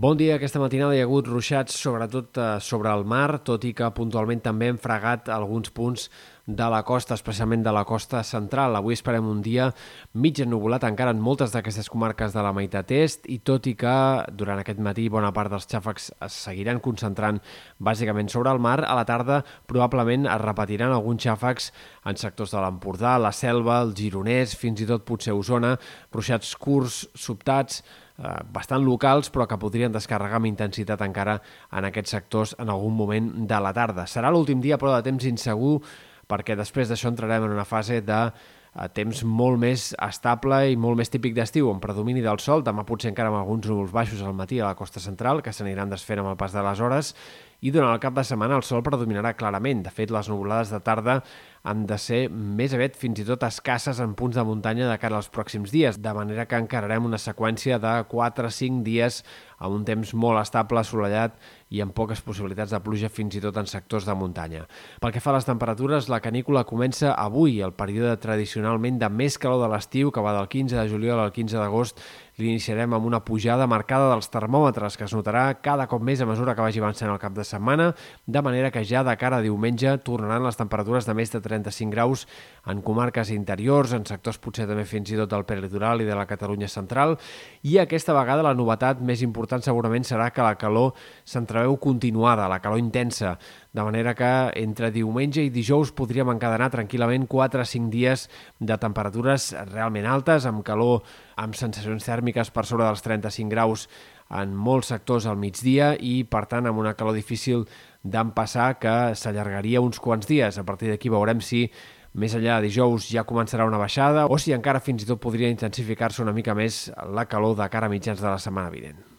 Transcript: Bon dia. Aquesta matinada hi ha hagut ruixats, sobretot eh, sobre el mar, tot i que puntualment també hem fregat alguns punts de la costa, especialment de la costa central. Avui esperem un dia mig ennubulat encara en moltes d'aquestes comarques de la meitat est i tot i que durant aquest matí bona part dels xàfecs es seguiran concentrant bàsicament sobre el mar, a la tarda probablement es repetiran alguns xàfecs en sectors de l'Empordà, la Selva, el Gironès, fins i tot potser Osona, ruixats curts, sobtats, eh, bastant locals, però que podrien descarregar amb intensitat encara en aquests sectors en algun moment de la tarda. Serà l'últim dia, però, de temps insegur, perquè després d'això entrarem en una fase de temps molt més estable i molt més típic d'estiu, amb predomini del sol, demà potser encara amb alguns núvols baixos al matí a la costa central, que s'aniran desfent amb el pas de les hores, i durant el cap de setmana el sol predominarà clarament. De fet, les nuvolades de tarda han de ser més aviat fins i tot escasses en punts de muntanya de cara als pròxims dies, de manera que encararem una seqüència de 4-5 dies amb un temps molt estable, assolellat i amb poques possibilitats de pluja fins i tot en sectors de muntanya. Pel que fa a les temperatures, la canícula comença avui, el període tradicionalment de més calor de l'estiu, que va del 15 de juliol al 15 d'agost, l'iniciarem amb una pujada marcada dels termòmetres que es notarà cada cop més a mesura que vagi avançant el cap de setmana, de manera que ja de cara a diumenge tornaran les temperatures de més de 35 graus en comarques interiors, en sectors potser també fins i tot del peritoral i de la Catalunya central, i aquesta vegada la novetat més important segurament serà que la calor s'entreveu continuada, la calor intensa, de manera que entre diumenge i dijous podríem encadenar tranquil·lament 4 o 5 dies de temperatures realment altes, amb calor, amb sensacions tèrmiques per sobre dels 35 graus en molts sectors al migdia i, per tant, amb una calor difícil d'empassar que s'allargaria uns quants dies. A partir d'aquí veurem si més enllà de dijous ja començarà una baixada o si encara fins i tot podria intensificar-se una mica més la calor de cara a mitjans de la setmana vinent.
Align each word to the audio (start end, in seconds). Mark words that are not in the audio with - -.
Bon 0.00 0.16
dia. 0.16 0.38
Aquesta 0.38 0.56
matinada 0.56 0.94
hi 0.96 1.00
ha 1.02 1.04
hagut 1.04 1.26
ruixats, 1.28 1.74
sobretot 1.76 2.38
eh, 2.40 2.44
sobre 2.64 2.88
el 2.88 3.02
mar, 3.04 3.42
tot 3.44 3.66
i 3.68 3.74
que 3.76 3.90
puntualment 3.92 4.40
també 4.40 4.70
hem 4.72 4.78
fregat 4.80 5.28
alguns 5.34 5.68
punts 5.76 6.06
de 6.56 6.66
la 6.72 6.82
costa, 6.82 7.14
especialment 7.14 7.62
de 7.62 7.72
la 7.72 7.84
costa 7.84 8.22
central. 8.26 8.76
Avui 8.76 8.96
esperem 8.96 9.26
un 9.26 9.40
dia 9.44 9.70
mig 10.14 10.40
ennubulat 10.42 10.84
encara 10.88 11.14
en 11.14 11.20
moltes 11.22 11.54
d'aquestes 11.54 11.90
comarques 11.92 12.34
de 12.34 12.42
la 12.44 12.52
meitat 12.56 12.90
est 12.96 13.28
i 13.30 13.38
tot 13.38 13.68
i 13.70 13.76
que 13.78 13.94
durant 14.32 14.60
aquest 14.60 14.82
matí 14.82 15.08
bona 15.12 15.32
part 15.36 15.52
dels 15.52 15.68
xàfecs 15.70 16.10
es 16.26 16.40
seguiran 16.46 16.82
concentrant 16.82 17.40
bàsicament 17.78 18.28
sobre 18.32 18.50
el 18.50 18.60
mar, 18.60 18.80
a 18.84 18.94
la 18.98 19.06
tarda 19.08 19.42
probablement 19.70 20.26
es 20.26 20.42
repetiran 20.42 20.92
alguns 20.92 21.24
xàfecs 21.26 21.70
en 22.06 22.20
sectors 22.20 22.54
de 22.54 22.60
l'Empordà, 22.60 23.16
la 23.18 23.32
Selva, 23.32 23.80
el 23.84 23.94
Gironès, 23.96 24.56
fins 24.58 24.80
i 24.80 24.88
tot 24.88 25.04
potser 25.08 25.34
Osona, 25.36 25.76
ruixats 26.12 26.54
curts, 26.60 27.04
sobtats, 27.14 27.82
eh, 28.18 28.36
bastant 28.52 28.84
locals, 28.84 29.30
però 29.32 29.46
que 29.48 29.58
podrien 29.60 29.92
descarregar 29.92 30.40
amb 30.40 30.50
intensitat 30.50 31.00
encara 31.06 31.40
en 31.72 31.88
aquests 31.88 32.16
sectors 32.16 32.54
en 32.58 32.70
algun 32.70 32.94
moment 32.96 33.32
de 33.48 33.60
la 33.60 33.72
tarda. 33.76 34.06
Serà 34.06 34.30
l'últim 34.30 34.60
dia, 34.60 34.78
però, 34.78 34.96
de 34.96 35.10
temps 35.10 35.24
insegur, 35.24 35.80
perquè 36.30 36.56
després 36.58 36.90
d'això 36.90 37.10
entrarem 37.10 37.48
en 37.48 37.56
una 37.58 37.66
fase 37.68 38.00
de 38.06 38.20
temps 38.88 39.22
molt 39.28 39.60
més 39.60 39.90
estable 40.00 40.62
i 40.72 40.76
molt 40.80 40.96
més 40.96 41.12
típic 41.12 41.34
d'estiu, 41.36 41.68
amb 41.68 41.82
predomini 41.84 42.22
del 42.24 42.40
sol, 42.40 42.64
demà 42.64 42.86
potser 42.88 43.10
encara 43.12 43.28
amb 43.28 43.42
alguns 43.42 43.68
núvols 43.68 43.92
baixos 43.92 44.22
al 44.24 44.34
matí 44.34 44.60
a 44.60 44.70
la 44.70 44.78
costa 44.78 45.02
central, 45.04 45.42
que 45.44 45.52
s'aniran 45.52 45.92
desfent 45.92 46.22
amb 46.22 46.32
el 46.32 46.40
pas 46.40 46.56
de 46.56 46.64
les 46.64 46.80
hores, 46.80 47.14
i 47.60 47.70
durant 47.70 47.92
el 47.92 48.00
cap 48.00 48.14
de 48.16 48.24
setmana 48.24 48.56
el 48.56 48.64
sol 48.64 48.80
predominarà 48.84 49.34
clarament. 49.36 49.82
De 49.84 49.92
fet, 49.92 50.10
les 50.12 50.28
nuvolades 50.32 50.72
de 50.72 50.80
tarda 50.80 51.18
han 51.68 51.84
de 51.84 51.98
ser 52.00 52.22
més 52.32 52.72
aviat 52.72 52.96
fins 52.96 53.20
i 53.20 53.26
tot 53.28 53.42
escasses 53.44 54.00
en 54.00 54.14
punts 54.16 54.38
de 54.38 54.44
muntanya 54.48 54.88
de 54.88 54.96
cara 55.00 55.18
als 55.18 55.28
pròxims 55.28 55.72
dies, 55.74 55.98
de 56.00 56.14
manera 56.16 56.46
que 56.48 56.56
encararem 56.56 57.04
una 57.04 57.20
seqüència 57.20 57.76
de 57.82 57.92
4-5 58.08 58.80
dies 58.86 59.20
amb 59.60 59.76
un 59.76 59.84
temps 59.84 60.14
molt 60.16 60.40
estable, 60.40 60.80
assolellat 60.80 61.36
i 61.68 61.82
amb 61.84 61.92
poques 61.92 62.22
possibilitats 62.24 62.72
de 62.72 62.80
pluja 62.80 63.12
fins 63.12 63.36
i 63.36 63.42
tot 63.44 63.60
en 63.60 63.68
sectors 63.68 64.08
de 64.08 64.16
muntanya. 64.16 64.64
Pel 65.04 65.12
que 65.12 65.20
fa 65.20 65.34
a 65.34 65.36
les 65.36 65.48
temperatures, 65.48 66.08
la 66.08 66.22
canícula 66.24 66.64
comença 66.64 67.12
avui, 67.12 67.60
el 67.60 67.76
període 67.76 68.16
tradicionalment 68.70 68.98
de 69.00 69.08
més 69.10 69.36
calor 69.38 69.60
de 69.62 69.68
l'estiu, 69.70 70.10
que 70.10 70.22
va 70.22 70.34
del 70.36 70.48
15 70.48 70.76
de 70.76 70.88
juliol 70.88 71.18
al 71.18 71.32
15 71.32 71.58
d'agost, 71.58 72.00
l'iniciarem 72.40 72.94
amb 72.96 73.06
una 73.06 73.20
pujada 73.24 73.66
marcada 73.70 74.08
dels 74.10 74.30
termòmetres 74.32 74.96
que 74.98 75.04
es 75.06 75.14
notarà 75.14 75.44
cada 75.62 75.86
cop 75.90 76.02
més 76.02 76.20
a 76.20 76.26
mesura 76.28 76.54
que 76.56 76.64
vagi 76.64 76.80
avançant 76.82 77.12
el 77.12 77.20
cap 77.22 77.36
de 77.36 77.44
setmana, 77.44 77.90
de 78.26 78.42
manera 78.42 78.70
que 78.74 78.84
ja 78.84 79.04
de 79.06 79.14
cara 79.20 79.38
a 79.38 79.44
diumenge 79.44 79.92
tornaran 80.06 80.44
les 80.46 80.58
temperatures 80.58 81.06
de 81.06 81.14
més 81.14 81.30
de 81.30 81.40
35 81.44 81.92
graus 81.92 82.26
en 82.66 82.82
comarques 82.82 83.30
interiors, 83.30 83.92
en 83.92 84.06
sectors 84.08 84.40
potser 84.40 84.66
també 84.68 84.86
fins 84.88 85.12
i 85.12 85.20
tot 85.20 85.30
del 85.30 85.46
peritoral 85.48 86.02
i 86.02 86.08
de 86.08 86.16
la 86.16 86.26
Catalunya 86.26 86.68
central, 86.68 87.16
i 87.62 87.78
aquesta 87.78 88.16
vegada 88.16 88.46
la 88.46 88.56
novetat 88.56 89.00
més 89.04 89.22
important 89.22 89.62
segurament 89.62 90.06
serà 90.08 90.30
que 90.34 90.44
la 90.44 90.56
calor 90.58 90.94
s'entreveu 91.24 91.76
continuada, 91.78 92.48
la 92.48 92.60
calor 92.64 92.80
intensa, 92.80 93.36
de 93.72 93.82
manera 93.86 94.16
que 94.18 94.30
entre 94.58 94.90
diumenge 94.90 95.44
i 95.46 95.50
dijous 95.54 95.92
podríem 95.94 96.32
encadenar 96.32 96.72
tranquil·lament 96.74 97.28
4 97.30 97.62
o 97.62 97.68
5 97.72 97.90
dies 97.92 98.26
de 98.58 98.78
temperatures 98.82 99.52
realment 99.70 100.08
altes, 100.10 100.46
amb 100.48 100.64
calor, 100.66 101.04
amb 101.40 101.56
sensacions 101.56 102.04
tèrmiques 102.04 102.52
per 102.52 102.66
sobre 102.68 102.86
dels 102.86 103.04
35 103.04 103.50
graus 103.52 103.86
en 104.40 104.52
molts 104.54 104.92
sectors 104.92 105.26
al 105.26 105.38
migdia 105.40 105.94
i, 105.96 106.20
per 106.28 106.44
tant, 106.50 106.68
amb 106.68 106.78
una 106.78 106.94
calor 106.98 107.16
difícil 107.16 107.64
d'empassar 108.02 108.74
que 108.82 108.96
s'allargaria 109.18 109.82
uns 109.82 110.00
quants 110.00 110.28
dies. 110.28 110.60
A 110.60 110.66
partir 110.66 110.92
d'aquí 110.92 111.10
veurem 111.12 111.42
si 111.42 111.66
més 112.14 112.34
enllà 112.34 112.58
de 112.58 112.68
dijous 112.68 113.06
ja 113.10 113.26
començarà 113.26 113.66
una 113.66 113.78
baixada 113.80 114.26
o 114.26 114.38
si 114.38 114.54
encara 114.54 114.82
fins 114.82 115.04
i 115.04 115.08
tot 115.10 115.22
podria 115.22 115.50
intensificar-se 115.50 116.22
una 116.22 116.34
mica 116.34 116.54
més 116.58 116.88
la 117.14 117.26
calor 117.30 117.56
de 117.58 117.70
cara 117.70 117.90
a 117.90 117.94
mitjans 117.94 118.22
de 118.22 118.30
la 118.30 118.38
setmana 118.38 118.70
vinent. 118.74 119.09